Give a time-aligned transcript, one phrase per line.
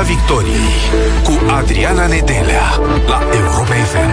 [0.00, 0.70] Piața Victoriei
[1.24, 2.62] cu Adriana Nedelea
[3.06, 4.10] la Europa FM.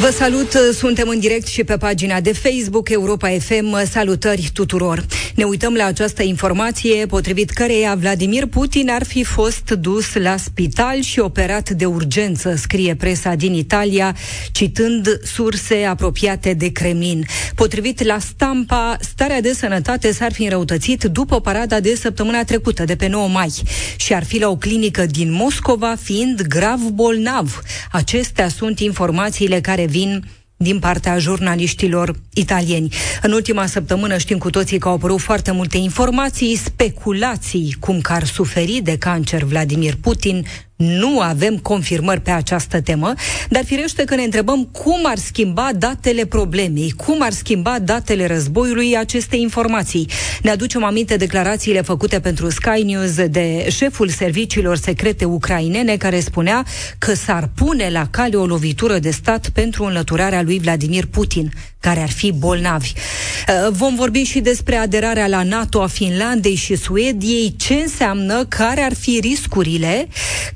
[0.00, 3.86] Vă salut, suntem în direct și pe pagina de Facebook Europa FM.
[3.90, 5.04] Salutări tuturor!
[5.36, 11.00] Ne uităm la această informație, potrivit căreia Vladimir Putin ar fi fost dus la spital
[11.00, 14.16] și operat de urgență, scrie presa din Italia,
[14.52, 17.24] citând surse apropiate de Kremlin.
[17.54, 22.96] Potrivit la Stampa, starea de sănătate s-ar fi înrăutățit după parada de săptămâna trecută, de
[22.96, 23.52] pe 9 mai,
[23.96, 27.62] și ar fi la o clinică din Moscova, fiind grav bolnav.
[27.90, 30.24] Acestea sunt informațiile care vin
[30.56, 32.92] din partea jurnaliștilor italieni.
[33.22, 38.12] În ultima săptămână știm cu toții că au apărut foarte multe informații, speculații cum că
[38.12, 40.46] ar suferi de cancer Vladimir Putin,
[40.76, 43.12] nu avem confirmări pe această temă,
[43.48, 48.96] dar firește că ne întrebăm cum ar schimba datele problemei, cum ar schimba datele războiului
[48.96, 50.08] aceste informații.
[50.42, 56.64] Ne aducem aminte declarațiile făcute pentru Sky News de șeful serviciilor secrete ucrainene care spunea
[56.98, 61.50] că s-ar pune la cale o lovitură de stat pentru înlăturarea lui Vladimir Putin
[61.86, 62.92] care ar fi bolnavi.
[62.92, 68.80] Uh, vom vorbi și despre aderarea la NATO a Finlandei și Suediei, ce înseamnă, care
[68.80, 70.08] ar fi riscurile,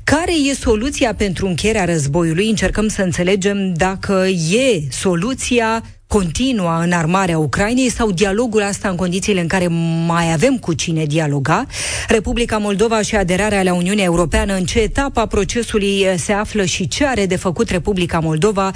[0.03, 2.49] care e soluția pentru încheierea războiului.
[2.49, 5.83] Încercăm să înțelegem dacă e soluția
[6.17, 9.67] continuă în armarea Ucrainei sau dialogul asta în condițiile în care
[10.07, 11.65] mai avem cu cine dialoga.
[12.07, 16.87] Republica Moldova și aderarea la Uniunea Europeană, în ce etapă a procesului se află și
[16.87, 18.71] ce are de făcut Republica Moldova,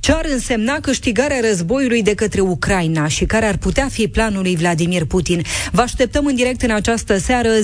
[0.00, 4.56] ce ar însemna câștigarea războiului de către Ucraina și care ar putea fi planul lui
[4.56, 5.42] Vladimir Putin.
[5.72, 7.48] Vă așteptăm în direct în această seară.
[7.58, 7.60] 0372069599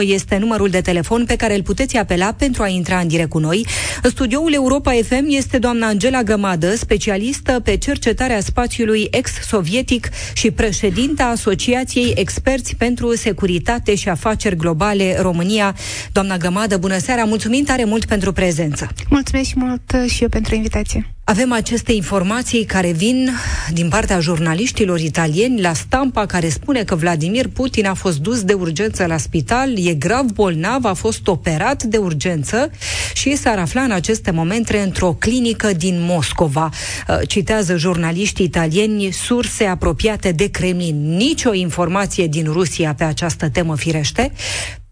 [0.00, 3.38] este numărul de telefon pe care îl puteți apela pentru a intra în direct cu
[3.38, 3.66] noi.
[4.02, 10.50] În studioul Europa FM este doamna Angela Găma Amadă, specialistă pe cercetarea spațiului ex-sovietic și
[10.50, 15.74] președinta Asociației Experți pentru Securitate și Afaceri Globale România.
[16.12, 18.88] Doamna Gămadă, bună seara, mulțumim tare mult pentru prezență.
[19.10, 21.17] Mulțumesc și mult și eu pentru invitație.
[21.30, 23.30] Avem aceste informații care vin
[23.72, 28.52] din partea jurnaliștilor italieni la stampa care spune că Vladimir Putin a fost dus de
[28.52, 32.70] urgență la spital, e grav bolnav, a fost operat de urgență
[33.14, 36.70] și s-ar afla în aceste momente într-o clinică din Moscova.
[37.08, 41.16] Uh, citează jurnaliștii italieni surse apropiate de Kremlin.
[41.16, 44.32] Nicio informație din Rusia pe această temă firește,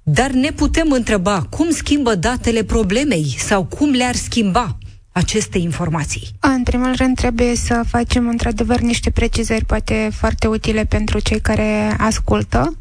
[0.02, 4.78] dar ne putem întreba cum schimbă datele problemei sau cum le-ar schimba
[5.16, 6.28] aceste informații?
[6.40, 11.94] În primul rând trebuie să facem într-adevăr niște precizări poate foarte utile pentru cei care
[11.98, 12.76] ascultă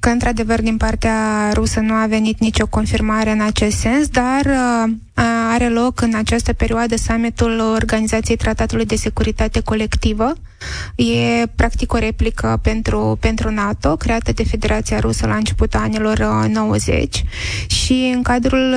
[0.00, 4.46] că într-adevăr din partea rusă nu a venit nicio confirmare în acest sens, dar
[5.52, 10.32] are loc în această perioadă summitul Organizației Tratatului de Securitate Colectivă.
[10.96, 17.24] E practic o replică pentru, pentru NATO, creată de Federația Rusă la începutul anilor 90
[17.66, 18.74] și în cadrul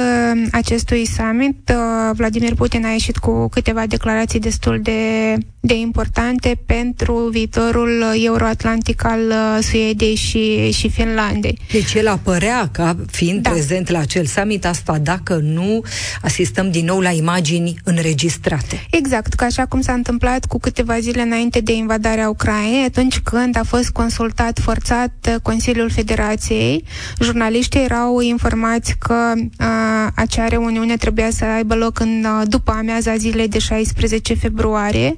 [0.52, 1.72] acestui summit
[2.14, 9.20] Vladimir Putin a ieșit cu câteva declarații destul de, de importante pentru viitorul euroatlantic al
[9.62, 11.58] Suediei Suediei și, și Finlandei.
[11.72, 13.50] Deci el apărea ca fiind da.
[13.50, 15.84] prezent la acel summit, asta dacă nu
[16.22, 18.86] asistăm din nou la imagini înregistrate.
[18.92, 23.58] Exact, ca așa cum s-a întâmplat cu câteva zile înainte de invadarea Ucrainei, atunci când
[23.58, 26.84] a fost consultat forțat Consiliul Federației,
[27.22, 33.48] jurnaliștii erau informați că a, acea reuniune trebuia să aibă loc în după amiaza zilei
[33.48, 35.16] de 16 februarie,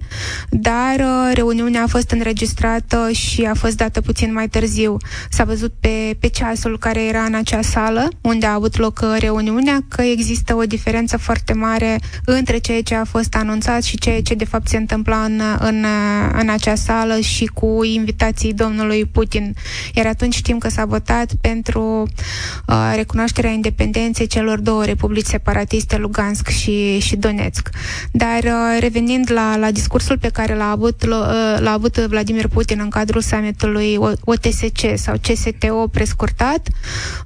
[0.49, 4.97] dar a, reuniunea a fost înregistrată și a fost dată puțin mai târziu târziu
[5.29, 9.15] s-a văzut pe, pe ceasul care era în acea sală unde a avut loc uh,
[9.19, 14.21] reuniunea că există o diferență foarte mare între ceea ce a fost anunțat și ceea
[14.21, 15.85] ce de fapt se întâmpla în, în,
[16.39, 19.55] în acea sală și cu invitații domnului Putin.
[19.93, 22.07] Iar atunci știm că s-a votat pentru
[22.67, 27.69] uh, recunoașterea independenței celor două republici separatiste, Lugansk și, și Donetsk.
[28.11, 31.05] Dar uh, revenind la, la discursul pe care l-a avut,
[31.59, 36.67] l-a avut Vladimir Putin în cadrul summitului OTS CSC sau CSTO prescurtat.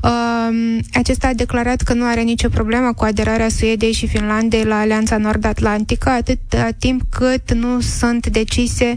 [0.02, 4.80] Um, acesta a declarat că nu are nicio problemă cu aderarea Suediei și Finlandei la
[4.80, 6.40] Alianța Nord-Atlantică, atât
[6.80, 8.94] timp cât nu sunt decise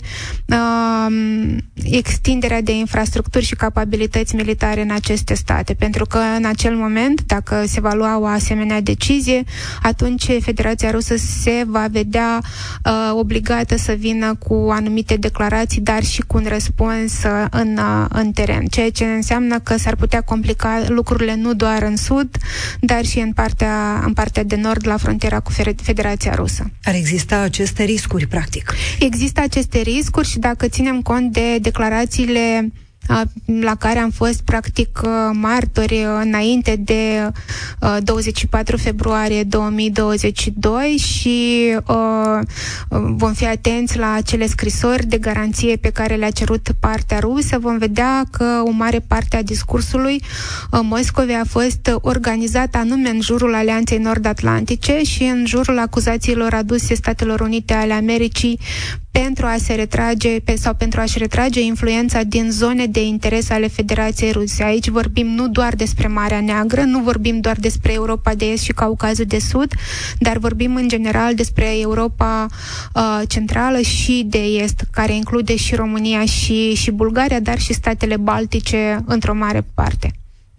[0.47, 5.75] um, extinderea de infrastructuri și capabilități militare în aceste state.
[5.75, 9.43] Pentru că în acel moment, dacă se va lua o asemenea decizie,
[9.83, 12.41] atunci Federația Rusă se va vedea
[12.85, 18.07] uh, obligată să vină cu anumite declarații, dar și cu un răspuns uh, în, uh,
[18.09, 22.37] în în teren, ceea ce înseamnă că s-ar putea complica lucrurile nu doar în sud,
[22.81, 25.53] dar și în partea, în partea de nord, la frontiera cu
[25.83, 26.71] Federația Rusă.
[26.83, 28.75] Ar exista aceste riscuri, practic?
[28.99, 32.73] Există aceste riscuri și dacă ținem cont de declarațiile
[33.45, 35.01] la care am fost practic
[35.33, 37.31] martori înainte de
[38.01, 41.77] 24 februarie 2022 și
[42.89, 47.59] vom fi atenți la acele scrisori de garanție pe care le-a cerut partea rusă.
[47.59, 50.23] Vom vedea că o mare parte a discursului
[50.83, 57.41] Moscovei a fost organizată anume în jurul Alianței Nord-Atlantice și în jurul acuzațiilor aduse Statelor
[57.41, 58.59] Unite ale Americii
[59.11, 63.69] pentru a se retrage pe, sau pentru a-și retrage influența din zone de interes ale
[63.69, 64.63] Federației Ruse.
[64.63, 68.73] Aici vorbim nu doar despre Marea Neagră, nu vorbim doar despre Europa de Est și
[68.73, 69.73] Caucazul de Sud,
[70.19, 72.47] dar vorbim în general despre Europa
[72.95, 78.17] uh, Centrală și de Est, care include și România și, și Bulgaria, dar și statele
[78.17, 80.13] Baltice într-o mare parte.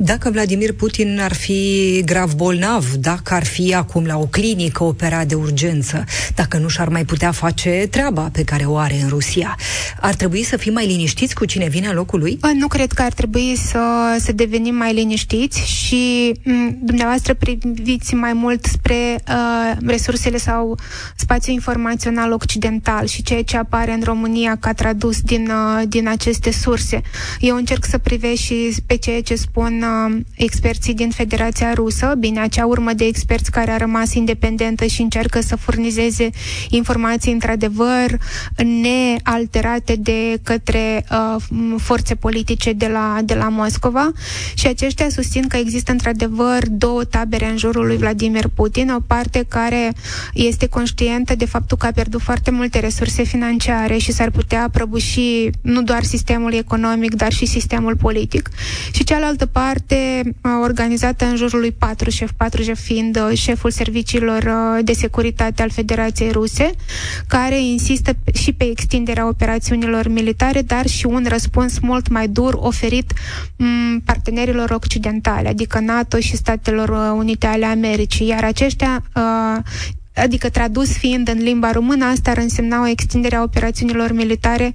[0.03, 5.27] Dacă Vladimir Putin ar fi grav bolnav, dacă ar fi acum la o clinică operat
[5.27, 6.03] de urgență,
[6.35, 9.57] dacă nu și-ar mai putea face treaba pe care o are în Rusia,
[9.99, 12.39] ar trebui să fim mai liniștiți cu cine vine în locul lui?
[12.53, 13.79] Nu cred că ar trebui să,
[14.19, 20.77] să devenim mai liniștiți și m- dumneavoastră priviți mai mult spre uh, resursele sau
[21.15, 26.51] spațiul informațional occidental și ceea ce apare în România ca tradus din, uh, din aceste
[26.51, 27.01] surse.
[27.39, 29.89] Eu încerc să privesc și pe ceea ce spun uh,
[30.35, 35.41] experții din Federația Rusă, bine, acea urmă de experți care a rămas independentă și încearcă
[35.41, 36.29] să furnizeze
[36.69, 38.17] informații într-adevăr
[38.81, 41.41] nealterate de către uh,
[41.77, 44.11] forțe politice de la, de la Moscova.
[44.53, 49.45] Și aceștia susțin că există într-adevăr două tabere în jurul lui Vladimir Putin, o parte
[49.47, 49.93] care
[50.33, 55.49] este conștientă de faptul că a pierdut foarte multe resurse financiare și s-ar putea prăbuși
[55.61, 58.49] nu doar sistemul economic, dar și sistemul politic.
[58.93, 60.31] Și cealaltă parte parte
[60.61, 66.31] organizată în jurul lui Patrușev, Patrușev fiind uh, șeful serviciilor uh, de securitate al Federației
[66.31, 66.71] Ruse,
[67.27, 73.13] care insistă și pe extinderea operațiunilor militare, dar și un răspuns mult mai dur oferit
[73.55, 79.03] m, partenerilor occidentale, adică NATO și Statelor uh, Unite ale Americii, iar aceștia
[80.15, 84.71] adică tradus fiind în limba română, asta ar însemna o extindere a operațiunilor militare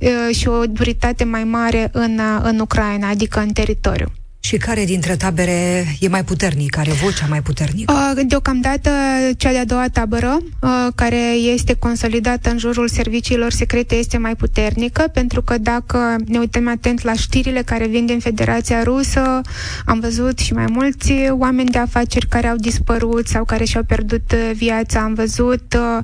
[0.00, 4.12] uh, și o duritate mai mare în, în Ucraina, adică în teritoriu.
[4.40, 7.92] Și care dintre tabere e mai puternic, are vocea mai puternică?
[7.92, 8.90] Uh, deocamdată
[9.36, 15.02] cea de-a doua tabără, uh, care este consolidată în jurul serviciilor secrete, este mai puternică,
[15.12, 19.40] pentru că dacă ne uităm atent la știrile care vin din Federația Rusă,
[19.84, 24.32] am văzut și mai mulți oameni de afaceri care au dispărut sau care și-au pierdut
[24.32, 25.98] uh, viața, am văzut uh,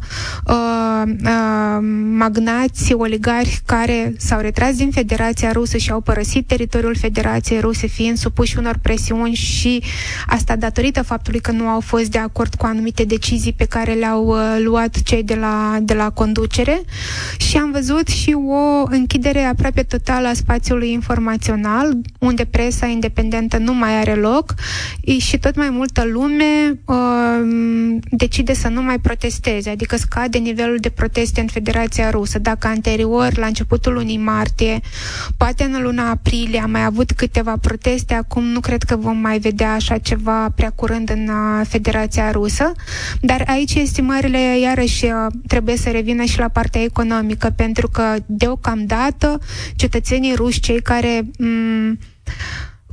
[0.47, 1.13] uh,
[2.17, 8.19] magnați, oligari care s-au retras din Federația Rusă și au părăsit teritoriul Federației Ruse, fiind
[8.27, 9.83] supuși unor presiuni și
[10.27, 14.27] asta datorită faptului că nu au fost de acord cu anumite decizii pe care le-au
[14.27, 16.83] uh, luat cei de la, de la conducere
[17.39, 23.75] și am văzut și o închidere aproape totală a spațiului informațional, unde presa independentă nu
[23.75, 24.55] mai are loc
[25.19, 26.97] și tot mai multă lume uh,
[28.11, 32.39] decide să nu mai protesteze, adică scade nivelul de proteste în Federația Rusă.
[32.39, 34.81] Dacă anterior, la începutul lunii martie,
[35.37, 39.39] poate în luna aprilie, am mai avut câteva proteste acum nu cred că vom mai
[39.39, 42.73] vedea așa ceva prea curând în uh, Federația Rusă,
[43.21, 45.13] dar aici estimările iarăși uh,
[45.47, 49.39] trebuie să revină și la partea economică, pentru că deocamdată
[49.77, 51.99] cetățenii ruși, cei care m-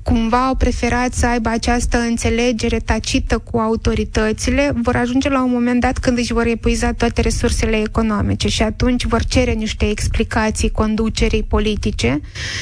[0.03, 5.81] cumva au preferat să aibă această înțelegere tacită cu autoritățile, vor ajunge la un moment
[5.81, 11.43] dat când își vor epuiza toate resursele economice și atunci vor cere niște explicații conducerii
[11.43, 12.21] politice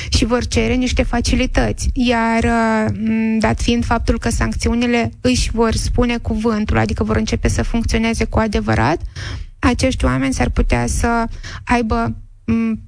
[0.09, 1.89] și vor cere niște facilități.
[1.93, 2.45] Iar
[3.39, 8.39] dat fiind faptul că sancțiunile își vor spune cuvântul, adică vor începe să funcționeze cu
[8.39, 9.01] adevărat,
[9.59, 11.25] acești oameni s-ar putea să
[11.63, 12.15] aibă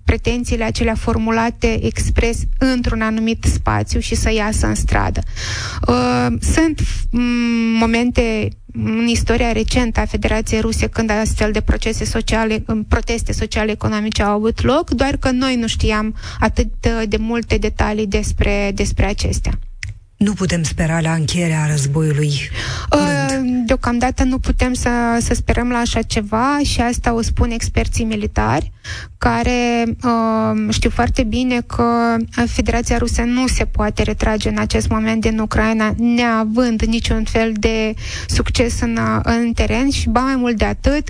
[0.05, 5.21] pretențiile acelea formulate expres într-un anumit spațiu și să iasă în stradă.
[5.87, 6.81] Uh, sunt
[7.79, 14.23] momente în istoria recentă a Federației Ruse când astfel de procese sociale, proteste sociale economice
[14.23, 19.51] au avut loc, doar că noi nu știam atât de multe detalii despre, despre acestea.
[20.23, 22.31] Nu putem spera la încheierea războiului
[22.89, 23.59] curând.
[23.59, 24.89] Uh, deocamdată nu putem să,
[25.19, 28.71] să sperăm la așa ceva și asta o spun experții militari
[29.17, 32.15] care uh, știu foarte bine că
[32.45, 37.93] Federația Rusă nu se poate retrage în acest moment din Ucraina neavând niciun fel de
[38.27, 41.09] succes în, în teren și ba mai mult de atât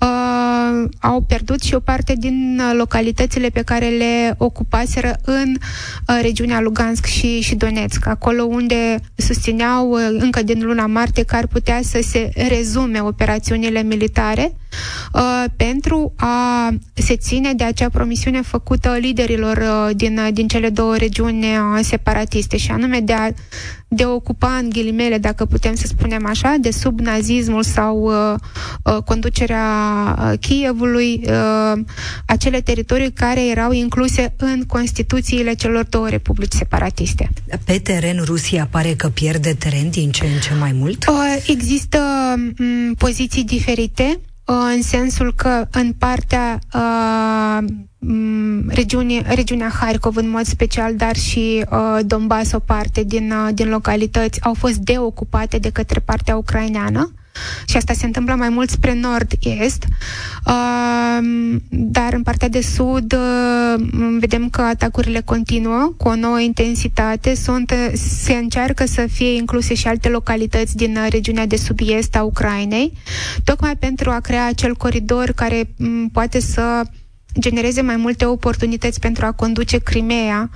[0.00, 6.60] uh, au pierdut și o parte din localitățile pe care le ocupaseră în uh, regiunea
[6.60, 11.80] Lugansk și, și Donetsk, acolo unde susțineau uh, încă din luna martie că ar putea
[11.82, 14.52] să se rezume operațiunile militare
[15.12, 20.96] uh, pentru a se ține de acea promisiune făcută liderilor uh, din, din cele două
[20.96, 23.30] regiuni uh, separatiste, și anume de a
[23.94, 28.34] de a ocupa în ghilimele, dacă putem să spunem așa, de sub nazismul sau uh,
[28.84, 29.66] uh, conducerea
[30.18, 31.80] uh, Kievului, uh,
[32.26, 37.30] acele teritorii care erau incluse în Constituțiile celor două republici separatiste.
[37.64, 41.06] Pe teren, Rusia pare că pierde teren din ce în ce mai mult?
[41.08, 41.98] Uh, există
[42.58, 47.58] um, poziții diferite uh, în sensul că în partea uh,
[48.66, 53.68] regiune, regiunea Harkov în mod special, dar și uh, Donbass, o parte din, uh, din
[53.68, 57.12] localități, au fost deocupate de către partea ucraineană
[57.66, 59.84] și asta se întâmplă mai mult spre nord-est,
[60.46, 61.18] uh,
[61.68, 63.84] dar în partea de sud uh,
[64.18, 69.86] vedem că atacurile continuă cu o nouă intensitate, sunt, se încearcă să fie incluse și
[69.86, 72.92] alte localități din uh, regiunea de sud-est a Ucrainei,
[73.44, 76.82] tocmai pentru a crea acel coridor care m- poate să
[77.38, 80.50] genereze mai multe oportunități pentru a conduce Crimea,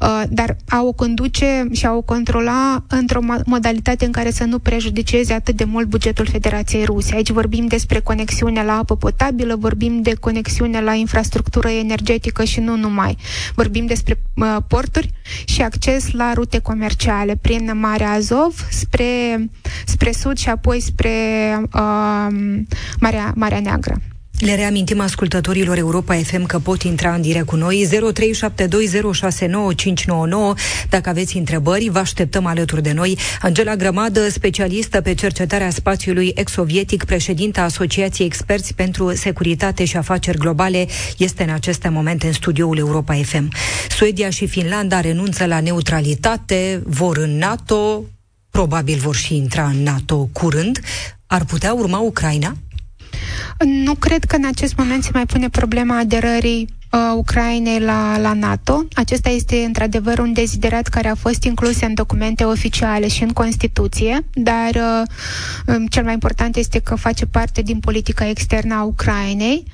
[0.00, 4.58] uh, dar a o conduce și a o controla într-o modalitate în care să nu
[4.58, 7.14] prejudiceze atât de mult bugetul Federației Ruse.
[7.14, 12.76] Aici vorbim despre conexiune la apă potabilă, vorbim de conexiune la infrastructură energetică și nu
[12.76, 13.16] numai.
[13.54, 15.10] Vorbim despre uh, porturi
[15.44, 19.44] și acces la rute comerciale prin Marea Azov spre,
[19.86, 21.10] spre sud și apoi spre
[21.74, 22.26] uh,
[23.00, 24.00] Marea, Marea Neagră.
[24.40, 27.92] Le reamintim ascultătorilor Europa FM că pot intra în direct cu noi 0372069599
[30.88, 33.18] dacă aveți întrebări, vă așteptăm alături de noi.
[33.40, 40.86] Angela Grămadă, specialistă pe cercetarea spațiului ex-sovietic, președinta Asociației Experți pentru Securitate și Afaceri Globale,
[41.16, 43.52] este în aceste momente în studioul Europa FM.
[43.88, 48.04] Suedia și Finlanda renunță la neutralitate, vor în NATO,
[48.50, 50.80] probabil vor și intra în NATO curând.
[51.26, 52.56] Ar putea urma Ucraina?
[53.64, 58.32] Nu cred că în acest moment se mai pune problema aderării uh, Ucrainei la, la
[58.32, 58.84] NATO.
[58.94, 64.26] Acesta este într-adevăr un deziderat care a fost inclus în documente oficiale și în Constituție,
[64.34, 69.64] dar uh, um, cel mai important este că face parte din politica externă a Ucrainei.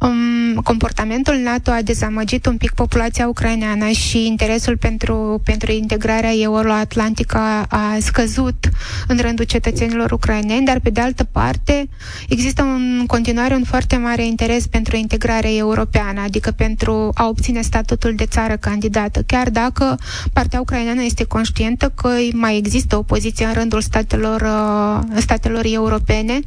[0.00, 7.36] Um, comportamentul NATO a dezamăgit un pic populația ucraineană și interesul pentru, pentru integrarea euroatlantică
[7.38, 8.68] a, a scăzut
[9.06, 11.88] în rândul cetățenilor ucraineni, dar pe de altă parte
[12.28, 18.14] există în continuare un foarte mare interes pentru integrarea europeană, adică pentru a obține statutul
[18.14, 19.98] de țară candidată, chiar dacă
[20.32, 26.38] partea ucraineană este conștientă că mai există opoziție în rândul statelor, uh, statelor europene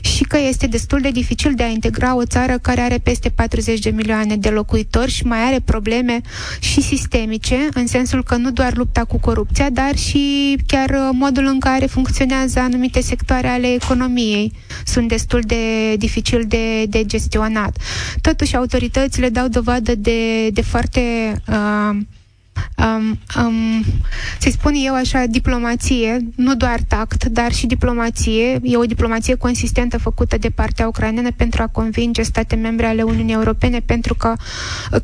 [0.00, 3.78] și că este destul de dificil de a integra o țară care are peste 40
[3.78, 6.20] de milioane de locuitori și mai are probleme
[6.60, 11.46] și sistemice, în sensul că nu doar lupta cu corupția, dar și chiar uh, modul
[11.46, 14.52] în care funcționează anumite sectoare ale economiei
[14.84, 17.76] sunt destul de dificil de, de gestionat.
[18.20, 21.00] Totuși, autoritățile dau dovadă de, de foarte
[21.48, 21.98] uh,
[22.76, 23.84] um, um,
[24.38, 28.60] să-i spun eu așa, diplomație, nu doar tact, dar și diplomație.
[28.62, 33.34] E o diplomație consistentă făcută de partea ucraineană pentru a convinge state membre ale Uniunii
[33.34, 34.32] Europene pentru că,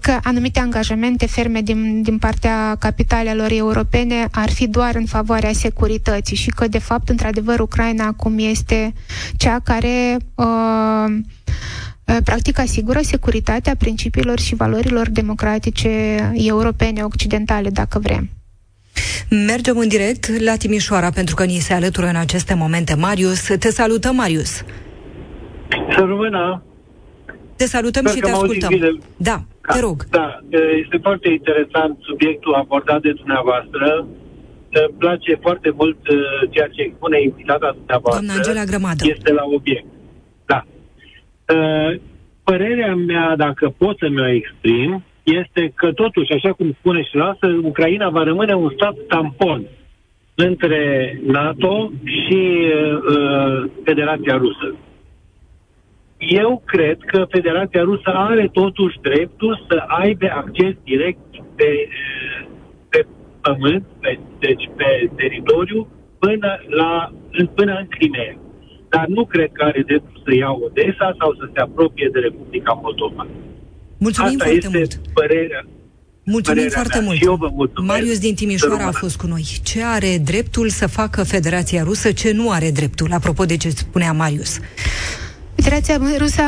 [0.01, 6.37] că anumite angajamente ferme din, din partea capitalelor europene ar fi doar în favoarea securității
[6.37, 8.93] și că, de fapt, într-adevăr, Ucraina acum este
[9.37, 11.23] cea care uh, Uh,
[12.25, 15.91] practic asigură securitatea principiilor și valorilor democratice
[16.35, 18.29] europene, occidentale, dacă vrem.
[19.47, 23.41] Mergem în direct la Timișoara, pentru că ni se alătură în aceste momente Marius.
[23.59, 24.53] Te salutăm, Marius!
[25.95, 26.63] Să rămână!
[27.57, 29.01] Te salutăm Sper și te ascultăm.
[29.17, 29.37] Da,
[29.73, 30.07] te rog.
[30.11, 30.41] Da,
[30.83, 34.07] este foarte interesant subiectul abordat de dumneavoastră.
[34.71, 36.17] Îmi place foarte mult uh,
[36.51, 38.25] ceea ce expune invitata dumneavoastră.
[38.25, 39.05] Doamna Angela Grămadă.
[39.09, 39.87] Este la obiect.
[41.53, 41.59] Da.
[41.59, 42.01] Uh,
[42.45, 47.47] părerea mea, dacă pot să mi-o exprim, este că totuși, așa cum spune și lasă,
[47.63, 49.67] Ucraina va rămâne un stat tampon
[50.35, 52.41] între NATO și
[53.09, 54.75] uh, Federația Rusă.
[56.19, 62.47] Eu cred că Federația Rusă are totuși dreptul să aibă acces direct pe, uh,
[62.89, 63.07] pe
[63.43, 67.13] pământ, pe, deci pe teritoriu, până, la,
[67.55, 68.37] până în Crimea
[68.95, 72.73] dar nu cred că are dreptul să ia Odessa sau să se apropie de Republica
[72.85, 73.23] Moldova.
[74.05, 74.93] Mulțumim Asta foarte este mult.
[75.21, 75.63] părerea.
[76.25, 77.07] Mulțumim părerea foarte mea.
[77.07, 77.17] mult.
[77.19, 77.93] Și eu vă mulțumesc.
[77.93, 79.45] Marius din Timișoara a fost cu noi.
[79.63, 84.13] Ce are dreptul să facă Federația Rusă, ce nu are dreptul, apropo de ce spunea
[84.13, 84.59] Marius?
[85.55, 86.43] Federația Rusă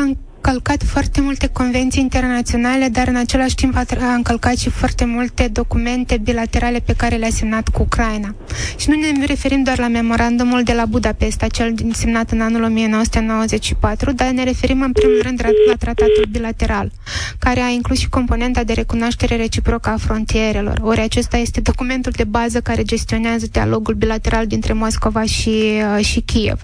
[0.51, 5.49] călcat foarte multe convenții internaționale, dar în același timp a, a încălcat și foarte multe
[5.53, 8.35] documente bilaterale pe care le-a semnat cu Ucraina.
[8.77, 14.13] Și nu ne referim doar la memorandumul de la Budapesta, cel semnat în anul 1994,
[14.13, 16.91] dar ne referim în primul rând la tratatul bilateral,
[17.39, 20.79] care a inclus și componenta de recunoaștere reciprocă a frontierelor.
[20.83, 26.21] Ori acesta este documentul de bază care gestionează dialogul bilateral dintre Moscova și, uh, și
[26.21, 26.61] Kiev.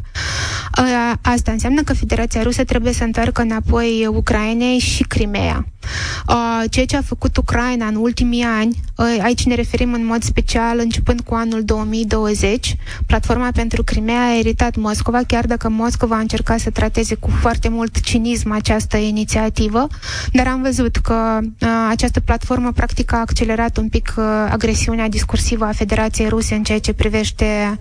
[0.78, 3.68] Uh, asta înseamnă că Federația Rusă trebuie să întoarcă înapoi
[4.06, 5.66] Ucrainei și Crimea.
[6.28, 10.22] Uh, ceea ce a făcut Ucraina în ultimii ani, uh, aici ne referim în mod
[10.22, 16.20] special începând cu anul 2020, platforma pentru Crimea a eritat Moscova, chiar dacă Moscova a
[16.20, 19.87] încercat să trateze cu foarte mult cinism această inițiativă,
[20.32, 25.64] dar am văzut că uh, această platformă practic a accelerat un pic uh, agresiunea discursivă
[25.64, 27.76] a Federației Ruse în ceea ce privește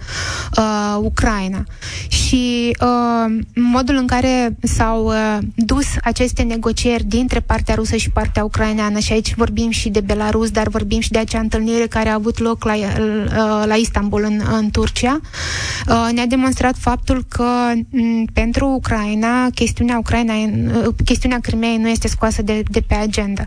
[0.58, 1.64] uh, Ucraina.
[2.08, 8.44] Și uh, modul în care s-au uh, dus aceste negocieri dintre partea rusă și partea
[8.44, 12.14] ucraineană și aici vorbim și de Belarus, dar vorbim și de acea întâlnire care a
[12.14, 15.20] avut loc la, uh, la Istanbul, în, în Turcia,
[15.88, 17.72] uh, ne-a demonstrat faptul că
[18.34, 23.46] pentru Ucraina chestiunea Ucraina, uh, chestiunea Crimeei nu este scoasă de, de pe agenda.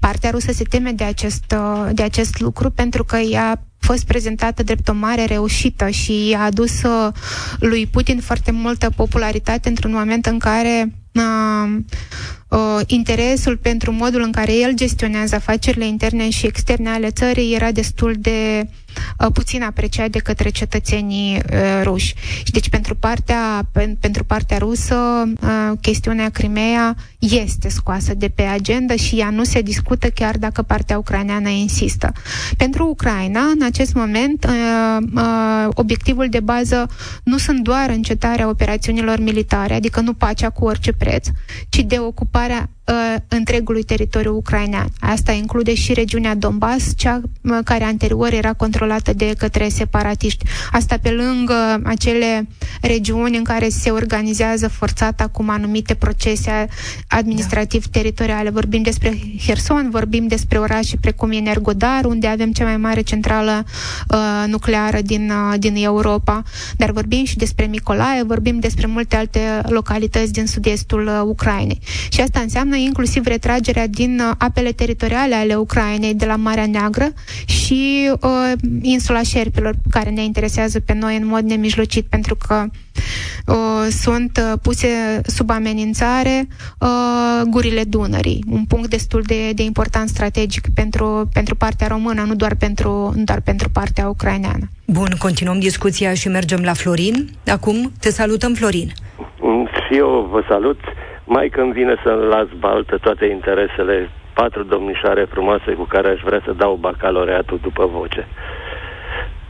[0.00, 1.54] Partea rusă se teme de acest,
[1.92, 6.72] de acest lucru pentru că ea fost prezentată drept o mare reușită și a adus
[7.58, 11.78] lui Putin foarte multă popularitate într-un moment în care uh,
[12.48, 17.72] uh, interesul pentru modul în care el gestionează afacerile interne și externe ale țării era
[17.72, 18.87] destul de uh,
[19.32, 22.14] puțin apreciat de către cetățenii uh, ruși.
[22.44, 24.94] Și deci pentru partea, pen, pentru partea rusă,
[25.42, 30.62] uh, chestiunea Crimea este scoasă de pe agenda și ea nu se discută chiar dacă
[30.62, 32.12] partea ucraineană insistă.
[32.56, 36.86] Pentru Ucraina, în acest moment, uh, uh, obiectivul de bază
[37.24, 41.28] nu sunt doar încetarea operațiunilor militare, adică nu pacea cu orice preț,
[41.68, 44.88] ci de ocuparea uh, întregului teritoriu ucrainean.
[45.00, 50.44] Asta include și regiunea Donbass, cea uh, care anterior era controlată de către separatiști.
[50.72, 52.48] Asta pe lângă acele
[52.80, 56.68] regiuni în care se organizează forțat acum anumite procese
[57.08, 58.50] administrativ-teritoriale.
[58.50, 63.64] Vorbim despre Herson, vorbim despre orașe precum Energodar, unde avem cea mai mare centrală
[64.10, 66.42] uh, nucleară din, uh, din Europa,
[66.76, 71.80] dar vorbim și despre Nicolae, vorbim despre multe alte localități din sud-estul uh, Ucrainei.
[72.08, 77.12] Și asta înseamnă inclusiv retragerea din uh, apele teritoriale ale Ucrainei de la Marea Neagră
[77.46, 82.64] și uh, insula Șerpilor, care ne interesează pe noi în mod nemijlocit, pentru că
[83.46, 84.88] uh, sunt uh, puse
[85.26, 86.48] sub amenințare
[86.80, 92.34] uh, gurile Dunării, un punct destul de, de important strategic pentru, pentru partea română, nu
[92.34, 94.68] doar pentru, nu doar pentru partea ucraineană.
[94.86, 97.28] Bun, continuăm discuția și mergem la Florin.
[97.46, 98.92] Acum te salutăm, Florin.
[99.88, 100.78] Și eu vă salut.
[101.30, 106.40] Mai când vine să las baltă toate interesele patru domnișoare frumoase cu care aș vrea
[106.44, 108.26] să dau bacaloreatul după voce.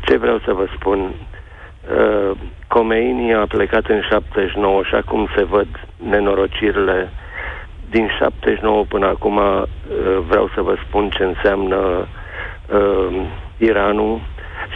[0.00, 0.98] Ce vreau să vă spun?
[1.00, 2.30] Uh,
[2.68, 7.10] Comeini a plecat în 79 și acum se văd nenorocirile
[7.90, 9.62] din 79 până acum uh,
[10.28, 12.06] vreau să vă spun ce înseamnă
[12.72, 13.20] uh,
[13.58, 14.20] Iranul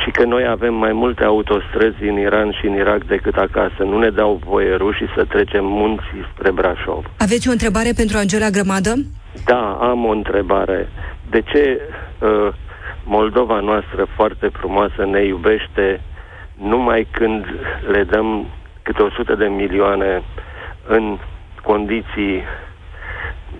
[0.03, 3.83] și că noi avem mai multe autostrăzi în Iran și în Irak decât acasă.
[3.83, 7.05] Nu ne dau voie rușii să trecem munții spre Brașov.
[7.19, 8.93] Aveți o întrebare pentru Angela Grămadă?
[9.45, 10.89] Da, am o întrebare.
[11.31, 11.81] De ce
[12.19, 12.49] uh,
[13.05, 16.01] Moldova noastră foarte frumoasă ne iubește
[16.55, 17.45] numai când
[17.87, 18.47] le dăm
[18.83, 20.23] câte 100 de milioane
[20.87, 21.19] în
[21.63, 22.43] condiții,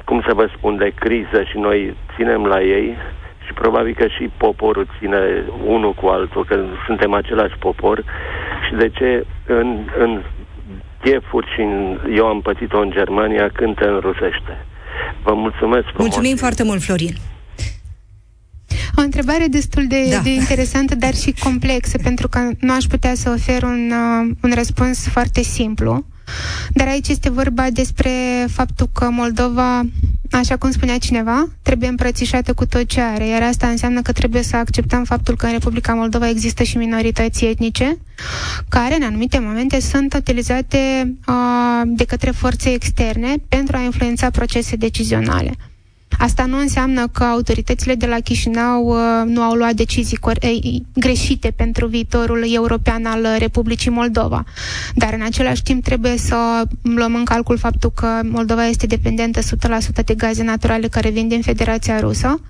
[0.05, 2.97] cum să vă spun, de criză și noi ținem la ei,
[3.47, 5.21] și probabil că și poporul ține
[5.67, 8.05] unul cu altul, că suntem același popor
[8.69, 10.23] și de ce în, în
[11.05, 14.67] chefuri și în, eu am pățit-o în Germania, cântă în rusește.
[15.23, 16.07] Vă mulțumesc frumos.
[16.07, 17.15] Mulțumim foarte mult, Florin.
[18.97, 20.19] O întrebare destul de, da.
[20.19, 24.53] de interesantă, dar și complexă, pentru că nu aș putea să ofer un, uh, un
[24.55, 26.05] răspuns foarte simplu.
[26.71, 28.11] Dar aici este vorba despre
[28.49, 29.81] faptul că Moldova,
[30.39, 34.43] așa cum spunea cineva, trebuie îmbrățișată cu tot ce are, iar asta înseamnă că trebuie
[34.43, 37.99] să acceptăm faptul că în Republica Moldova există și minorități etnice
[38.69, 41.35] care în anumite momente sunt utilizate uh,
[41.85, 45.53] de către forțe externe pentru a influența procese decizionale.
[46.19, 48.97] Asta nu înseamnă că autoritățile de la Chișinău uh,
[49.27, 50.19] nu au luat decizii
[50.95, 54.45] greșite pentru viitorul european al Republicii Moldova.
[54.95, 59.45] Dar în același timp trebuie să luăm în calcul faptul că Moldova este dependentă 100%
[60.05, 62.41] de gaze naturale care vin din Federația Rusă.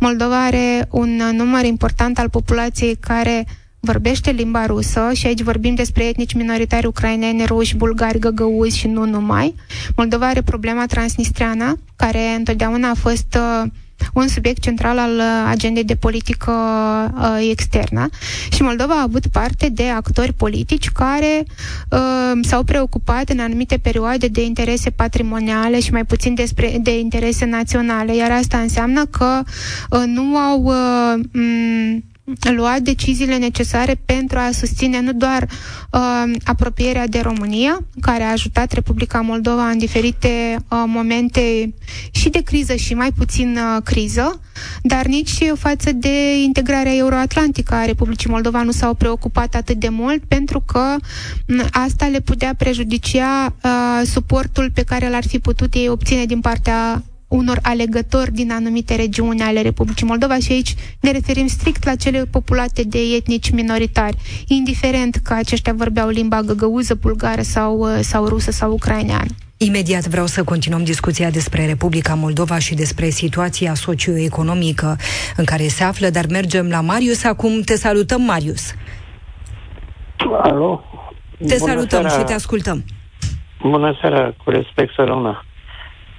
[0.00, 3.46] Moldova are un număr important al populației care
[3.80, 9.04] vorbește limba rusă și aici vorbim despre etnici minoritari ucraineni, ruși, bulgari, găgăuzi și nu
[9.04, 9.54] numai.
[9.96, 13.70] Moldova are problema transnistreană, care întotdeauna a fost uh,
[14.12, 16.52] un subiect central al uh, agendei de politică
[17.16, 18.08] uh, externă
[18.50, 21.44] și Moldova a avut parte de actori politici care
[21.90, 21.98] uh,
[22.40, 28.16] s-au preocupat în anumite perioade de interese patrimoniale și mai puțin despre, de interese naționale,
[28.16, 29.42] iar asta înseamnă că
[29.90, 32.07] uh, nu au uh, m-
[32.54, 35.48] lua deciziile necesare pentru a susține nu doar
[35.92, 41.74] uh, apropierea de România, care a ajutat Republica Moldova în diferite uh, momente
[42.10, 44.40] și de criză și mai puțin uh, criză,
[44.82, 50.22] dar nici față de integrarea euroatlantică a Republicii Moldova nu s-au preocupat atât de mult
[50.28, 50.96] pentru că
[51.48, 56.40] uh, asta le putea prejudicia uh, suportul pe care l-ar fi putut ei obține din
[56.40, 61.94] partea unor alegători din anumite regiuni ale Republicii Moldova și aici ne referim strict la
[61.94, 68.26] cele populate de etnici minoritari, indiferent că aceștia vorbeau limba găgăuză, bulgară sau, uh, sau
[68.26, 69.30] rusă sau ucraineană.
[69.56, 74.96] Imediat vreau să continuăm discuția despre Republica Moldova și despre situația socioeconomică
[75.36, 77.60] în care se află, dar mergem la Marius acum.
[77.60, 78.74] Te salutăm, Marius.
[80.42, 80.82] Alo?
[81.38, 82.18] Te Bună salutăm seara.
[82.18, 82.84] și te ascultăm.
[83.62, 85.44] Bună seara, cu respect, Sărăuna.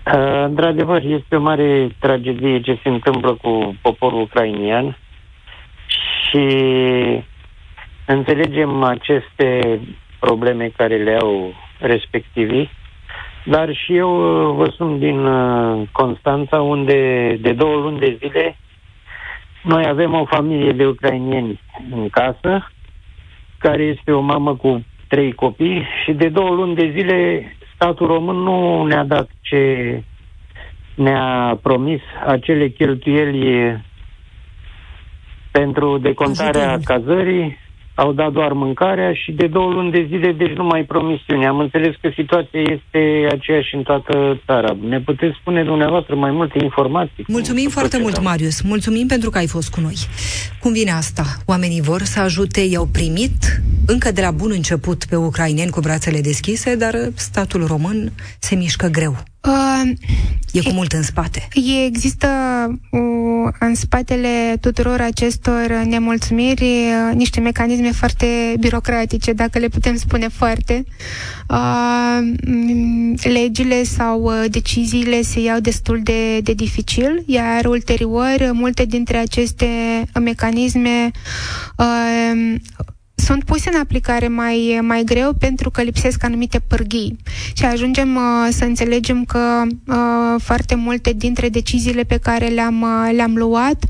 [0.05, 4.97] Uh, într-adevăr, este o mare tragedie ce se întâmplă cu poporul ucrainian
[6.29, 6.45] și
[8.05, 9.79] înțelegem aceste
[10.19, 12.69] probleme care le au respectivii,
[13.45, 18.57] dar și eu uh, vă sunt din uh, Constanța, unde de două luni de zile
[19.61, 21.59] noi avem o familie de ucrainieni
[21.91, 22.71] în casă,
[23.57, 27.43] care este o mamă cu trei copii și de două luni de zile
[27.79, 30.03] statul român nu ne-a dat ce
[30.95, 33.83] ne-a promis acele cheltuieli
[35.51, 36.93] pentru decontarea Ajută.
[36.93, 37.57] cazării,
[38.03, 41.47] au dat doar mâncarea și de două luni de zile, deci nu mai promisiune.
[41.47, 44.77] Am înțeles că situația este aceeași în toată țara.
[44.87, 47.25] Ne puteți spune dumneavoastră mai multe informații?
[47.27, 48.61] Mulțumim foarte mult, Marius.
[48.61, 49.95] Mulțumim pentru că ai fost cu noi.
[50.59, 51.23] Cum vine asta?
[51.45, 56.21] Oamenii vor să ajute, i-au primit încă de la bun început pe ucraineni cu brațele
[56.21, 59.15] deschise, dar statul român se mișcă greu.
[59.41, 59.91] Uh,
[60.51, 61.47] e cu mult în spate.
[61.85, 62.27] Există
[62.91, 70.27] uh, în spatele tuturor acestor nemulțumiri uh, niște mecanisme foarte birocratice, dacă le putem spune
[70.27, 70.83] foarte.
[71.49, 72.19] Uh,
[73.23, 79.67] legile sau uh, deciziile se iau destul de, de dificil, iar ulterior multe dintre aceste
[80.19, 81.11] mecanisme
[81.77, 82.55] uh,
[83.19, 87.17] sunt puse în aplicare mai, mai greu pentru că lipsesc anumite pârghii
[87.53, 89.95] și ajungem uh, să înțelegem că uh,
[90.37, 93.83] foarte multe dintre deciziile pe care le-am, uh, le-am luat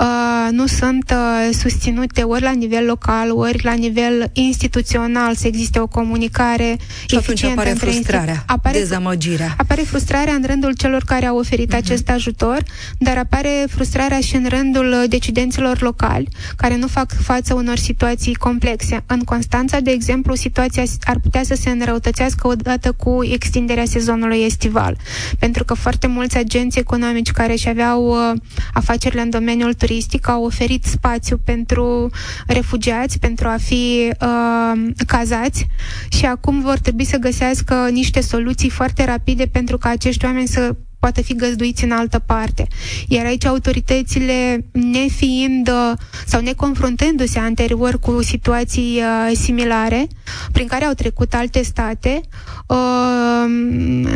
[0.00, 5.78] uh, nu sunt uh, susținute ori la nivel local, ori la nivel instituțional să existe
[5.78, 9.54] o comunicare și eficientă apare între frustrarea, apare, dezamăgirea.
[9.58, 11.76] Apare frustrarea în rândul celor care au oferit uh-huh.
[11.76, 12.62] acest ajutor,
[12.98, 18.71] dar apare frustrarea și în rândul decidenților locali care nu fac față unor situații complexe
[18.72, 19.04] complexe.
[19.06, 24.96] În Constanța, de exemplu, situația ar putea să se înrăutățească odată cu extinderea sezonului estival,
[25.38, 28.40] pentru că foarte mulți agenți economici care și aveau uh,
[28.72, 32.10] afacerile în domeniul turistic au oferit spațiu pentru
[32.46, 35.66] refugiați, pentru a fi uh, cazați
[36.08, 40.74] și acum vor trebui să găsească niște soluții foarte rapide pentru ca acești oameni să
[41.02, 42.66] poată fi găzduiți în altă parte.
[43.08, 45.92] Iar aici autoritățile, nefiind uh,
[46.26, 50.06] sau neconfruntându-se anterior cu situații uh, similare,
[50.52, 52.20] prin care au trecut alte state,
[52.66, 53.44] uh,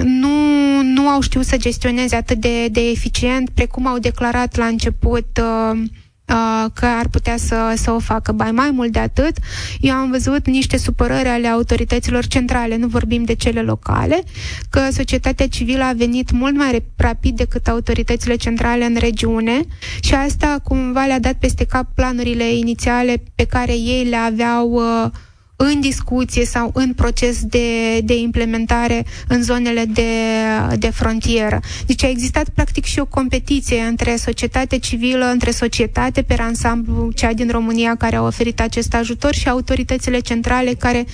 [0.05, 0.37] nu,
[0.83, 5.47] nu au știut să gestioneze atât de, de eficient precum au declarat la început uh,
[5.67, 5.83] Uh,
[6.75, 8.33] că ar putea să, să o facă.
[8.33, 9.37] Bai mai mult de atât,
[9.81, 14.23] eu am văzut niște supărări ale autorităților centrale, nu vorbim de cele locale,
[14.71, 19.61] că societatea civilă a venit mult mai rapid decât autoritățile centrale în regiune
[20.01, 25.11] și asta cumva le-a dat peste cap planurile inițiale pe care ei le aveau uh,
[25.57, 30.11] în discuție sau în proces de, de implementare în zonele de,
[30.79, 31.61] de frontieră.
[31.87, 37.33] Deci a existat practic și o competiție între societate civilă, între societate pe ansamblu, cea
[37.33, 41.07] din România care a oferit acest ajutor și autoritățile centrale care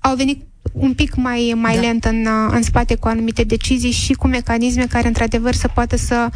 [0.00, 0.42] au venit
[0.74, 1.80] un pic mai, mai da.
[1.80, 6.28] lent în, în spate cu anumite decizii și cu mecanisme care, într-adevăr, să poată să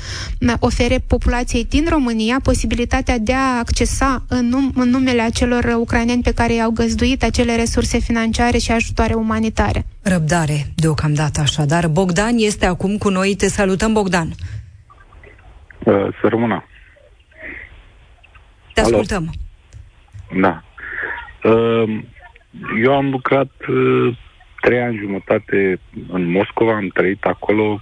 [0.58, 6.32] ofere populației din România posibilitatea de a accesa în, num- în numele acelor ucraineni pe
[6.34, 9.86] care i-au găzduit acele resurse financiare și ajutoare umanitare.
[10.02, 11.88] Răbdare, deocamdată așadar.
[11.88, 13.34] Bogdan este acum cu noi.
[13.34, 14.28] Te salutăm, Bogdan.
[15.84, 16.64] Uh, să rămână.
[18.74, 18.88] Te Alo.
[18.88, 19.32] ascultăm.
[20.40, 20.62] Da.
[21.44, 22.04] Uh,
[22.84, 24.16] eu am lucrat uh,
[24.60, 27.80] trei ani jumătate în Moscova, am trăit acolo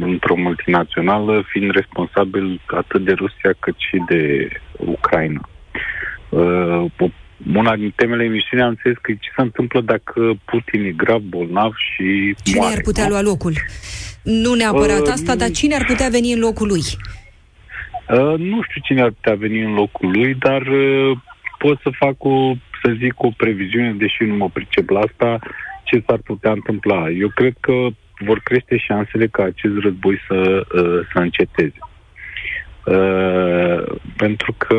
[0.00, 5.48] într-o multinațională, fiind responsabil atât de Rusia cât și de Ucraina.
[6.28, 6.84] Uh,
[7.54, 11.72] una din temele emisiunii am înțeles că ce se întâmplă dacă Putin e grav bolnav
[11.76, 13.10] și Cine moare, ar putea nu?
[13.10, 13.52] lua locul?
[14.22, 16.82] Nu neapărat Uh, asta, dar cine ar putea veni în locul lui?
[18.08, 21.18] Uh, nu știu cine ar putea veni în locul lui, dar uh,
[21.58, 22.52] pot să fac o,
[22.82, 25.38] să zic o previziune, deși nu mă pricep la asta,
[25.90, 27.10] ce s-ar putea întâmpla.
[27.10, 27.72] Eu cred că
[28.18, 31.78] vor crește șansele ca acest război să, uh, să înceteze.
[32.84, 34.78] Uh, pentru că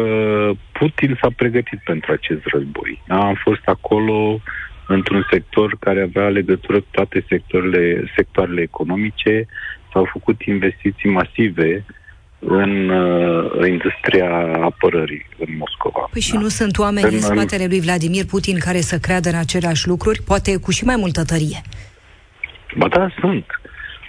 [0.71, 3.01] Putin s-a pregătit pentru acest război.
[3.07, 4.41] Am fost acolo
[4.87, 9.45] într-un sector care avea legătură cu toate sectoarele, sectoarele economice,
[9.93, 11.85] s-au făcut investiții masive
[12.39, 14.29] în uh, industria
[14.61, 16.09] apărării în Moscova.
[16.11, 19.35] Păi și nu sunt oameni în În- spatele lui Vladimir Putin care să creadă în
[19.35, 21.61] aceleași lucruri, poate cu și mai multă tărie.
[22.77, 23.45] Ba da, sunt.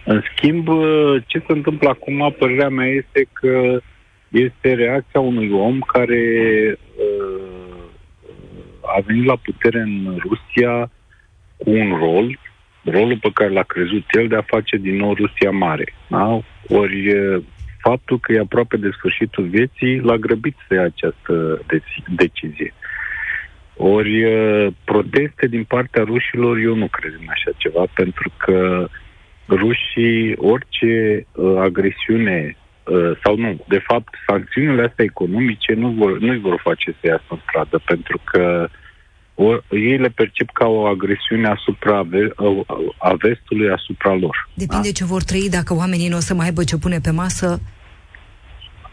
[0.04, 3.80] În schimb, uh, ce se întâmplă acum, părerea mea este că
[4.28, 6.22] este reacția unui om care
[6.96, 7.40] uh,
[8.82, 10.90] a venit la putere în Rusia
[11.56, 12.38] cu un rol,
[12.84, 15.94] rolul pe care l-a crezut el de a face din nou Rusia mare.
[16.08, 16.40] Da?
[16.68, 17.42] Ori uh,
[17.80, 22.74] faptul că e aproape de sfârșitul vieții l-a grăbit să ia această deci- decizie.
[23.76, 28.88] Ori uh, proteste din partea rușilor, eu nu cred în așa ceva, pentru că
[29.48, 36.38] rușii, orice uh, agresiune uh, sau nu, de fapt, sancțiunile astea economice nu vor, nu-i
[36.38, 38.68] vor face să iasă în stradă, pentru că
[39.44, 42.64] o, ei le percep ca o agresiune asupra ve- uh,
[42.98, 44.48] a vestului asupra lor.
[44.54, 47.60] Depinde ce vor trăi, dacă oamenii nu o să mai aibă ce pune pe masă,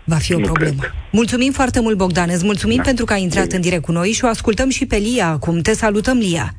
[0.06, 0.80] va fi o Nu problemă.
[0.80, 0.94] cred.
[1.12, 2.30] Mulțumim foarte mult, Bogdan.
[2.30, 2.84] Îți mulțumim Da.
[2.84, 5.60] pentru că ai intrat în direct cu noi și o ascultăm și pe Lia acum.
[5.60, 6.52] Te salutăm, Lia.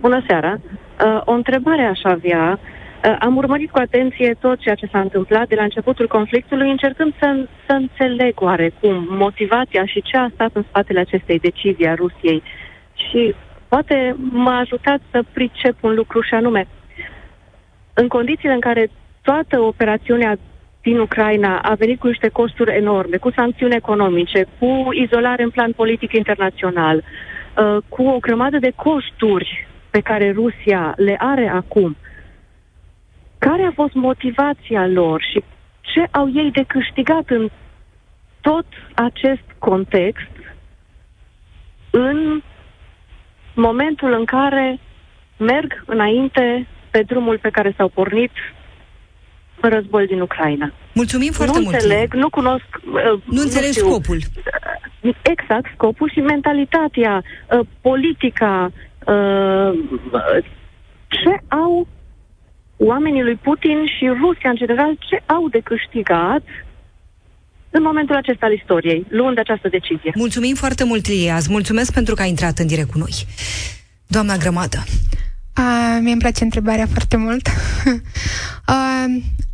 [0.00, 0.60] Bună seara!
[1.04, 2.58] Uh, O întrebare aș avea.
[3.04, 7.14] Uh, Am urmărit cu atenție tot ceea ce s-a întâmplat de la începutul conflictului, încercând
[7.18, 12.42] să, să înțeleg oarecum motivația și ce a stat în spatele acestei decizii a Rusiei.
[12.94, 13.34] Și
[13.68, 16.66] poate m-a ajutat să pricep un lucru și anume,
[17.94, 18.90] în condițiile în care
[19.22, 20.36] toată operațiunea
[20.82, 25.72] din Ucraina a venit cu niște costuri enorme, cu sancțiuni economice, cu izolare în plan
[25.72, 31.96] politic internațional, uh, cu o grămadă de costuri pe care Rusia le are acum.
[33.46, 35.42] Care a fost motivația lor și
[35.80, 37.48] ce au ei de câștigat în
[38.40, 40.30] tot acest context
[41.90, 42.42] în
[43.54, 44.78] momentul în care
[45.36, 48.30] merg înainte pe drumul pe care s-au pornit
[49.60, 50.72] în război din Ucraina.
[50.94, 51.74] Mulțumim foarte nu mult.
[51.74, 52.20] înțeleg, Lia.
[52.22, 52.64] nu cunosc...
[52.86, 54.16] Uh, Nu înțelegi știu, scopul.
[55.02, 58.70] uh, Exact, scopul și mentalitatea, uh, politica,
[59.06, 59.70] uh,
[60.12, 60.44] uh,
[61.08, 61.86] ce au
[62.80, 66.42] oamenii lui Putin și Rusia în general, ce au de câștigat
[67.70, 70.12] în momentul acesta al istoriei, luând această decizie.
[70.14, 71.36] Mulțumim foarte mult, Lia.
[71.36, 73.14] Îți mulțumesc pentru că ai intrat în direct cu noi.
[74.06, 74.78] Doamna Grămadă,
[75.54, 77.46] A, mie îmi place întrebarea foarte mult.
[78.76, 79.04] A,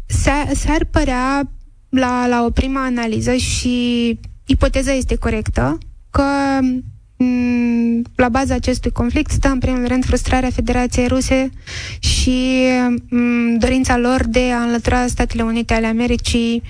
[0.07, 1.43] s-ar, s-ar părea
[1.89, 5.79] la, la o prima analiză și ipoteza este corectă
[6.11, 6.23] că
[6.61, 6.85] m,
[8.14, 11.50] la baza acestui conflict stă în primul rând frustrarea Federației Ruse
[11.98, 12.62] și
[13.09, 16.62] m, dorința lor de a înlătura Statele Unite ale Americii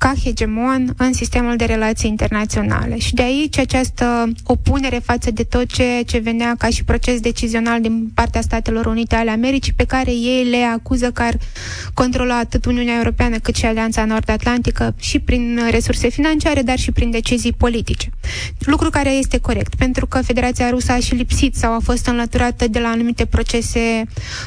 [0.00, 2.98] ca hegemon în sistemul de relații internaționale.
[2.98, 7.80] Și de aici această opunere față de tot ce, ce venea ca și proces decizional
[7.80, 11.34] din partea Statelor Unite ale Americii, pe care ei le acuză că ar
[11.94, 17.10] controla atât Uniunea Europeană cât și Alianța Nord-Atlantică și prin resurse financiare, dar și prin
[17.10, 18.10] decizii politice.
[18.58, 22.68] Lucru care este corect, pentru că Federația Rusă a și lipsit sau a fost înlăturată
[22.68, 24.04] de la anumite procese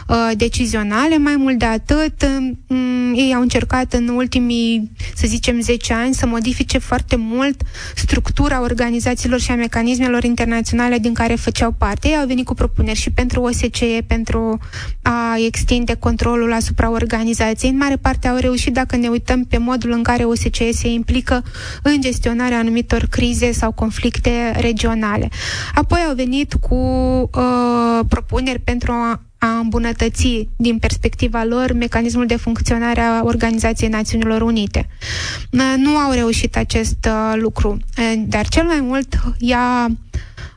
[0.07, 1.17] uh, decizionale.
[1.17, 2.27] Mai mult de atât,
[2.67, 7.61] um, ei au încercat în ultimii, să zicem, 10 ani să modifice foarte mult
[7.95, 12.07] structura organizațiilor și a mecanismelor internaționale din care făceau parte.
[12.07, 14.59] Ei au venit cu propuneri și pentru OSCE, pentru
[15.01, 17.71] a extinde controlul asupra organizației.
[17.71, 21.43] În mare parte au reușit dacă ne uităm pe modul în care OSCE se implică
[21.81, 25.29] în gestionarea anumitor crize sau conflicte regionale.
[25.75, 32.35] Apoi au venit cu uh, propuneri pentru a a îmbunătăți din perspectiva lor mecanismul de
[32.35, 34.87] funcționare a Organizației Națiunilor Unite.
[35.51, 39.91] Uh, Nu au reușit acest uh, lucru, Uh, dar cel mai mult i-a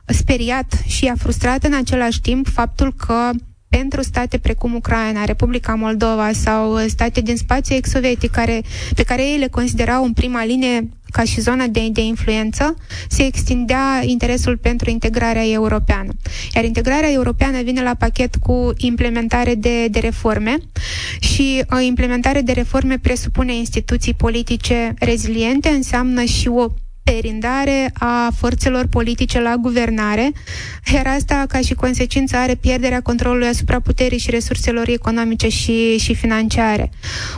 [0.05, 3.29] speriat și i-a frustrat în același timp faptul că
[3.69, 8.61] pentru state precum Ucraina, Republica Moldova sau state din spațiul ex-sovietic care,
[8.95, 12.75] pe care ei le considerau în prima linie ca și zonă de, de influență,
[13.09, 16.11] se extindea interesul pentru integrarea europeană.
[16.55, 20.57] Iar integrarea europeană vine la pachet cu implementare de, de reforme
[21.19, 26.65] și uh, implementare de reforme presupune instituții politice reziliente, înseamnă și o
[27.11, 30.31] perindare a forțelor politice la guvernare,
[30.93, 36.15] iar asta ca și consecință are pierderea controlului asupra puterii și resurselor economice și, și
[36.15, 36.89] financiare.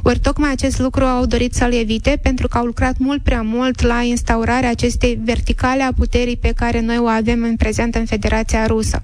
[0.03, 3.82] Ori tocmai acest lucru au dorit să-l evite pentru că au lucrat mult prea mult
[3.82, 8.65] la instaurarea acestei verticale a puterii pe care noi o avem în prezent în Federația
[8.65, 9.03] Rusă.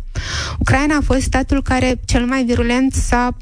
[0.60, 3.36] Ucraina a fost statul care cel mai virulent s-a a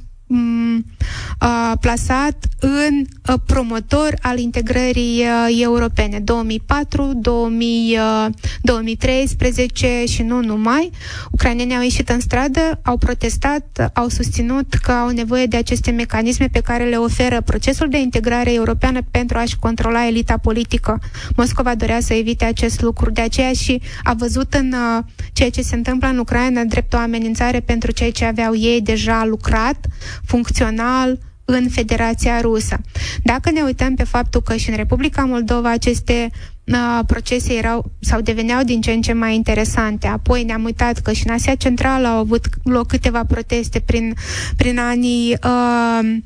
[1.79, 8.29] plasat în a, promotor al integrării a, europene 2004, 2000, a,
[8.61, 10.91] 2013 și nu numai.
[11.31, 16.47] Ucrainenii au ieșit în stradă, au protestat, au susținut că au nevoie de aceste mecanisme
[16.51, 20.99] pe care le oferă procesul de integrare europeană pentru a-și controla elita politică.
[21.35, 25.61] Moscova dorea să evite acest lucru, de aceea și a văzut în a, ceea ce
[25.61, 29.85] se întâmplă în Ucraina drept o amenințare pentru cei ce aveau ei deja lucrat,
[30.25, 32.77] funcțional în Federația Rusă.
[33.23, 36.29] Dacă ne uităm pe faptul că și în Republica Moldova aceste
[36.63, 40.07] uh, procese erau sau deveneau din ce în ce mai interesante.
[40.07, 44.13] Apoi ne-am uitat că și în Asia Centrală au avut loc câteva proteste prin,
[44.57, 46.17] prin anii uh,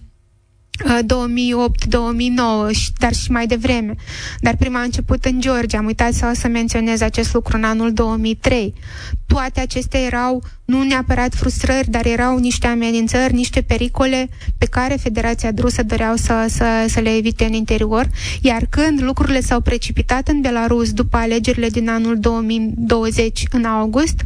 [0.84, 0.86] 2008-2009,
[2.98, 3.96] dar și mai devreme.
[4.40, 5.78] Dar prima a început în Georgia.
[5.78, 8.74] Am uitat să, să menționez acest lucru în anul 2003.
[9.26, 15.52] Toate acestea erau nu neapărat frustrări, dar erau niște amenințări, niște pericole pe care Federația
[15.58, 18.08] Rusă doreau să, să, să le evite în interior.
[18.42, 24.22] Iar când lucrurile s-au precipitat în Belarus după alegerile din anul 2020 în august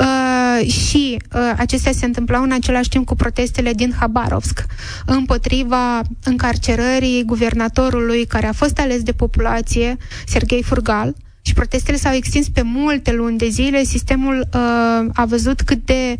[0.00, 4.64] uh, și uh, acestea se întâmplau în același timp cu protestele din Habarovsk
[5.06, 5.89] împotriva
[6.24, 12.62] încarcerării guvernatorului care a fost ales de populație, Sergei Furgal, și protestele s-au extins pe
[12.62, 13.82] multe luni de zile.
[13.82, 16.16] Sistemul uh, a văzut cât de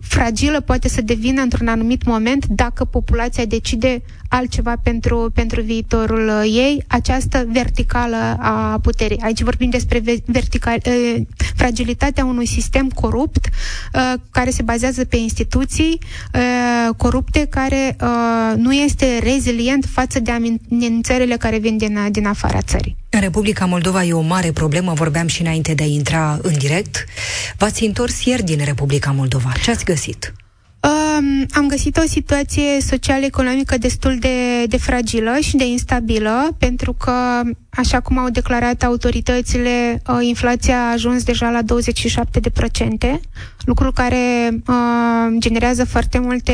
[0.00, 6.42] fragilă poate să devină într-un anumit moment dacă populația decide altceva pentru, pentru viitorul uh,
[6.44, 9.20] ei, această verticală a puterii.
[9.20, 11.22] Aici vorbim despre vertical, uh,
[11.56, 13.48] fragilitatea unui sistem corupt
[13.94, 15.98] uh, care se bazează pe instituții
[16.34, 22.60] uh, corupte, care uh, nu este rezilient față de amenințările care vin din, din afara
[22.60, 22.98] țării.
[23.12, 27.04] În Republica Moldova e o mare problemă, vorbeam și înainte de a intra în direct.
[27.56, 29.52] V-ați întors ieri din Republica Moldova.
[29.62, 30.32] Ce ați găsit?
[30.82, 37.40] Um, am găsit o situație social-economică destul de, de fragilă și de instabilă, pentru că,
[37.70, 43.20] așa cum au declarat autoritățile, uh, inflația a ajuns deja la 27%,
[43.64, 46.52] lucru care uh, generează foarte multe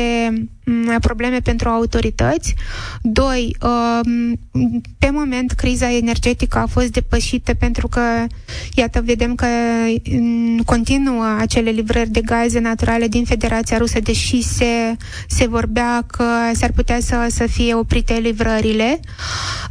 [0.65, 2.55] um, probleme pentru autorități.
[3.01, 3.99] Doi, uh,
[4.99, 8.01] pe moment, criza energetică a fost depășită pentru că,
[8.73, 9.45] iată, vedem că
[10.11, 14.95] um, continuă acele livrări de gaze naturale din Federația Rusă, deși se,
[15.27, 18.99] se vorbea că s-ar putea să, să fie oprite livrările.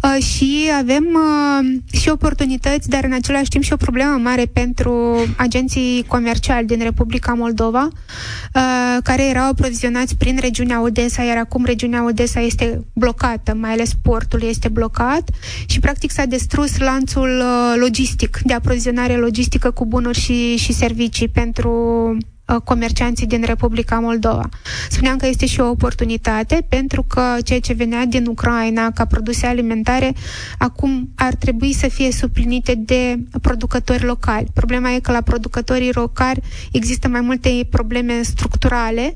[0.02, 5.16] Uh, și avem uh, și oportunități, dar în același timp și o problemă mare pentru
[5.36, 12.04] agenții comerciali din Republica Moldova, uh, care erau aprovizionați prin regiunea Odessa, iar acum regiunea
[12.04, 15.30] Odessa este blocată, mai ales portul este blocat
[15.66, 21.28] și practic s-a distrus lanțul uh, logistic, de aprovizionare logistică cu bunuri și, și servicii
[21.28, 24.48] pentru Uh, comercianții din Republica Moldova.
[24.90, 29.46] Spuneam că este și o oportunitate pentru că ceea ce venea din Ucraina ca produse
[29.46, 30.12] alimentare
[30.58, 34.46] acum ar trebui să fie suplinite de producători locali.
[34.54, 39.14] Problema e că la producătorii locali există mai multe probleme structurale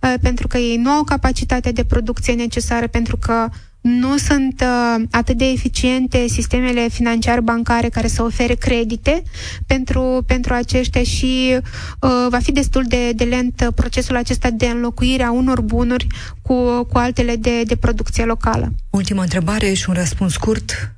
[0.00, 3.48] uh, pentru că ei nu au capacitatea de producție necesară pentru că
[3.82, 9.22] nu sunt uh, atât de eficiente sistemele financiar-bancare care să ofere credite
[9.66, 11.58] pentru, pentru aceștia și
[12.00, 16.06] uh, va fi destul de, de lent procesul acesta de înlocuire a unor bunuri
[16.42, 18.72] cu, cu altele de, de producție locală.
[18.90, 20.92] Ultima întrebare și un răspuns scurt.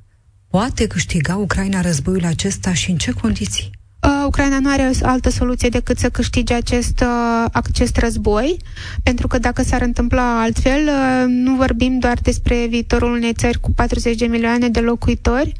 [0.49, 3.71] Poate câștiga Ucraina războiul acesta și în ce condiții?
[4.03, 8.57] Uh, Ucraina nu are altă soluție decât să câștige acest, uh, acest război,
[9.03, 13.71] pentru că dacă s-ar întâmpla altfel, uh, nu vorbim doar despre viitorul unei țări cu
[13.71, 15.53] 40 de milioane de locuitori,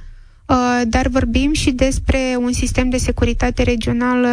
[0.46, 4.30] uh, dar vorbim și despre un sistem de securitate regională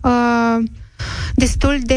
[0.00, 0.64] uh,
[1.34, 1.94] destul de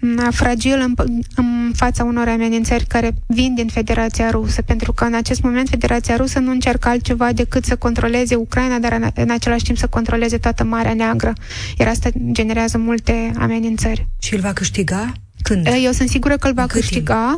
[0.00, 0.94] mm, fragil în,
[1.34, 6.16] în fața unor amenințări care vin din Federația Rusă, pentru că în acest moment Federația
[6.16, 10.38] Rusă nu încearcă altceva decât să controleze Ucraina, dar în, în același timp să controleze
[10.38, 11.32] toată Marea Neagră.
[11.78, 14.08] Iar asta generează multe amenințări.
[14.18, 15.12] Și îl va câștiga?
[15.48, 15.68] Când?
[15.84, 17.34] Eu sunt sigură că îl va câștiga.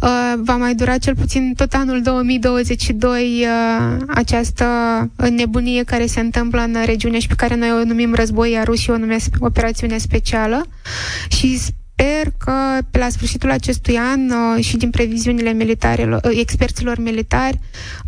[0.00, 4.64] Uh, va mai dura cel puțin tot anul 2022 uh, această
[5.30, 8.94] nebunie care se întâmplă în regiune și pe care noi o numim război, iar Rusia
[8.94, 10.66] o numesc operațiune specială.
[11.28, 12.52] Și sper că
[12.90, 17.58] pe la sfârșitul acestui an uh, și din previziunile militare, uh, experților militari,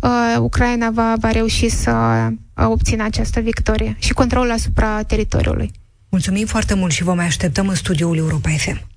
[0.01, 5.71] uh, Ucraina va, va reuși să uh, obțină această victorie și controlul asupra teritoriului.
[6.09, 8.93] Mulțumim foarte mult și vă mai așteptăm în studioul Europa FM.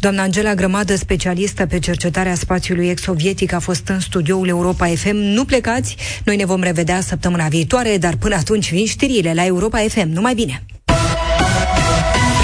[0.00, 5.16] Doamna Angela Grămadă, specialistă pe cercetarea spațiului ex-sovietic, a fost în studioul Europa FM.
[5.16, 9.78] Nu plecați, noi ne vom revedea săptămâna viitoare, dar până atunci vin știrile la Europa
[9.88, 10.08] FM.
[10.08, 10.62] Numai bine!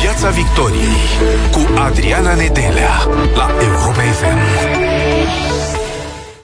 [0.00, 0.96] Piața Victoriei
[1.52, 2.90] cu Adriana Nedelea
[3.34, 4.02] la Europa